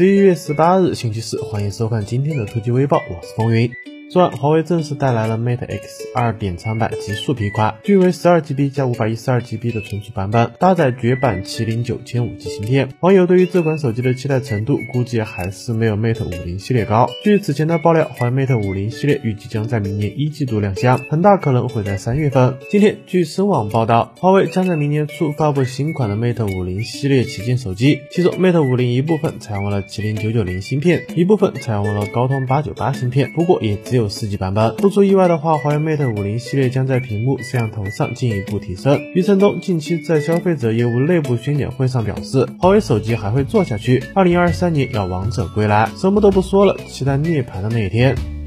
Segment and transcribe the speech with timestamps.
[0.00, 3.70] 十一月十八日星期四，欢迎收看今天的突击微报，我是风云。
[4.12, 12.88] 昨晚，华为正式带来了 Mate X 二点三版极速皮卡，均为十二 GB 加五百一十二 GB 的存储版本，搭载绝版麒麟九千五 G 芯片。
[12.98, 17.08] 网友对于这款手机的期待程度，估计还是没有 Mate 五零系列高。
[17.22, 22.56] 据此前的爆料，华为 Mate 五零系列预计将在明年一季度亮相，很大可能会在三月份。
[22.68, 33.99] 今天，据深网报道，华为将在明年初发布新款的 Mate 五零系列旗舰手机，其中 Mate 五零一部分采用了麒麟九九零芯片，一部分采用了高通八九八芯片，不过也只有。
[34.00, 39.00] 有四 G 版本，不出意外的话，华为 Mate 五零系列将在屏幕、摄像头上进一步提升。
[39.14, 48.39] 余承东近期在消费者业务内部宣讲会上表示，华为手机还会做下去，二零二三年要王者归来，什么都不说了，期待涅槃的那一天。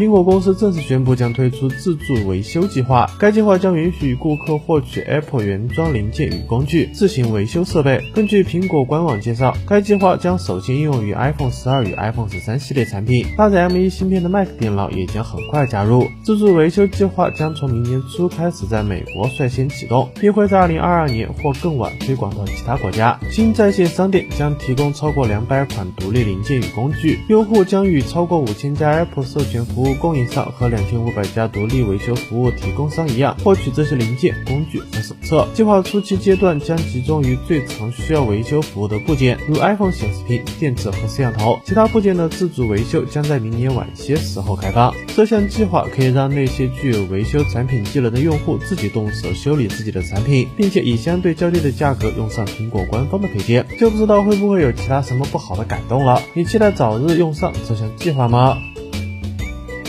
[0.00, 8.02] 苹果公司正式宣布将推出自助维修计划，该计划将允许顾客获取 Apple 原装零件与工具，自行维修设备。
[8.14, 16.06] 根据苹果官网介绍，该计划将首先应用于 iPhone 十二与 iPhone 十三系列产品，搭载 M1 芯片的 Mac 电脑也将很快加入。
[16.24, 23.20] 自助维修计划将从明年初开始在美国率先启动，并会在2022年或更晚推广到其他国家。
[23.30, 29.89] 新在线商店将提供超过两百款独立零件与工具，用户将与超过五千家 Apple 授权服务。
[29.94, 35.46] 供应商和两千五百家独立维修服务提供商一样，获取这些零件、工具和手册。
[35.54, 41.58] 计划初期阶段将集中于最常需要维修服务的部件，如 iPhone 显示屏、电池和摄像头。
[41.64, 44.94] 其他部件的自主维修将在明年晚些时候开放。
[45.14, 53.66] 这项计划可以让那些具有维修产品技能的用户自己动手修理自己的产品，并且以相对较低的价格用上苹果官方的配件。
[53.78, 56.22] 就不知道会不会有其他什么不好的改动了？
[56.34, 58.58] 你期待早日用上这项计划吗？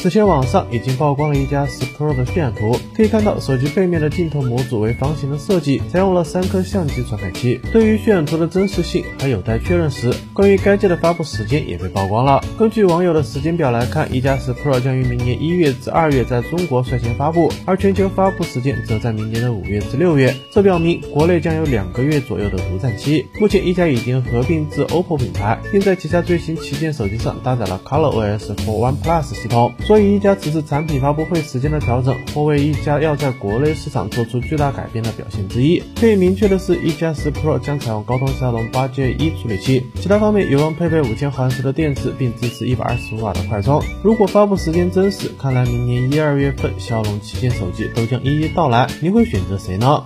[0.02, 7.62] 此前网上已经曝光了一加十 Pro 的渲染图，可以看到手机背面的镜头模组为方形的设计，采用了三颗相机传感器。
[7.72, 12.44] 对于渲染图的真实性还有待确认时，关于该机的发布时间也被曝光了。
[12.58, 20.36] 根据网友的时间表来看，一加十 Pro 将于明年一月至二月在中国率先发布，而全球发布时间则在明年的五月至六月。
[20.52, 23.24] 这表明国内将有两个月左右的独占期。
[23.40, 29.72] 目前一加已经合并至 OPPO 品牌，并在旗下最新旗舰手机上搭载了 ColorOS for OnePlus 系统。
[29.92, 35.84] 所以一加此次产品发布会时间的调整，或为一加要在国内市场做出巨大改变的表现之一。
[36.00, 43.84] 可以明确的是，一加十 Pro 将采用高通骁龙八 Gen 一处理器，其他方面有望配备五千毫安时的电池，并支持一百二十五瓦的快充。
[44.02, 48.88] 如果发布时间真实，看来明年一二月份骁龙旗舰手机都将一一到来。
[49.02, 50.06] 你会选择谁呢？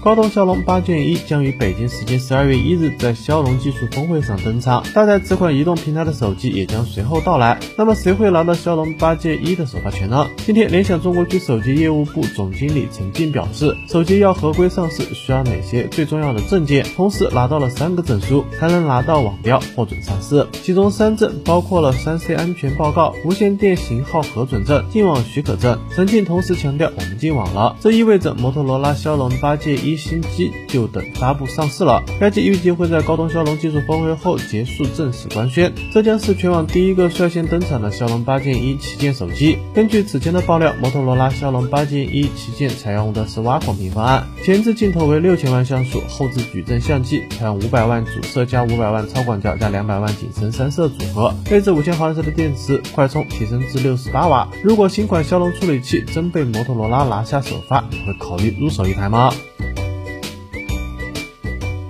[0.00, 7.58] 高通骁龙八 Gen 一将于北京时间十二月一日在骁龙技术峰会上登场，搭载此款移动平台的手机也将随后到来。
[7.76, 10.28] 那么谁会拿到骁龙八 Gen 一的首发权呢？
[10.46, 16.86] 今天，联想中国区手机业务部总经理陈静表示，手机要合规上市需要哪些最重要的证件？
[16.94, 25.76] 同时拿到了三个证书才能拿到网标获准上市，其中三证包括了三 C 安全报告、无线电型号核准证、进网许可证。
[25.92, 29.87] 陈静同时强调，我们进网了，这意味着摩托罗拉骁龙八 Gen 一。
[29.88, 39.58] 一新机就等发布上市了，该机预计会在高通骁龙技术峰会后结束正式官宣，这将是全网第一个率先登场的骁龙八 Gen 一旗舰手机。
[39.74, 54.48] 根据此前的爆料，摩托罗拉骁龙八 Gen 一旗舰采用的是挖孔屏方案，前置镜头为六千万像素，后置矩阵相机采用五百万主摄加五百万超广角加两百万景深三摄组合，配置五千毫安时的电池，快充提升至六十八瓦。
[54.62, 59.32] 如果新款骁龙处理器真被摩托罗拉拿下首发，你会考虑入手一台吗？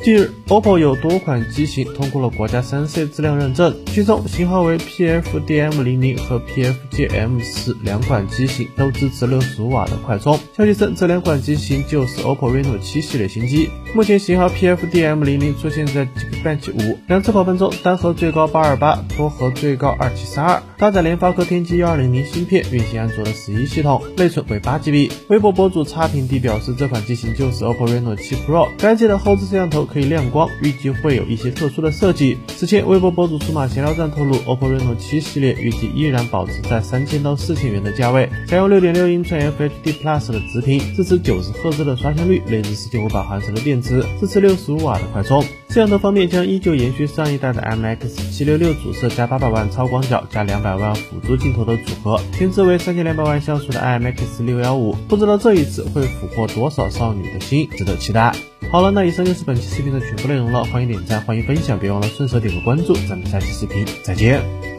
[0.09, 10.41] 近日，OPPO 有多款机型通过了国家三 C 质量认证，其中型号为 PFDM00 和 PFGM10 两款机型都支持六十五瓦的快充。
[10.57, 13.69] 消息称，这两款机型就是 OPPO Reno 7系列新机。
[13.95, 25.11] 目前型号 PFDM00 出现在 Geekbench 5，两次跑分中单核最高八二八，多核最高二七三二，搭载联发科天玑幺二零零芯片，运行安卓的十一系统，内存为八 GB。
[25.29, 29.98] 微博博主差评地表示，这款机型就是 OPPO Reno 7 Pro，该机的后置摄像头可。
[29.99, 32.39] 可以亮光，预计会有一些特殊的设计。
[32.47, 45.43] 此前，微博博主数码闲聊站透露，OPPO Reno 7系列预计依然保持在三千到四千元的价位，采用六点六英寸 FHD Plus 的直屏，支持九十赫兹的刷新率，内置四千五百毫安时的电池，支持六十五瓦的快充。
[45.43, 58.33] 摄像头方面将依旧延续上一代的 IMX 七六六主摄加八百万超广角加两百万辅助镜头的组合，前置为三千两百万像素的 IMX 六幺五，不知道这一次会俘获多少少女的心，值得期待。
[58.71, 60.65] 好了，那以上就是本期视频的全部内容了。
[60.65, 62.95] 欢迎点赞，欢迎分享，别忘了顺手点个关注。
[63.09, 64.78] 咱们下期视频再见。